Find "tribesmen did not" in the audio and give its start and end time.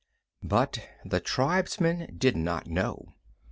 1.19-2.65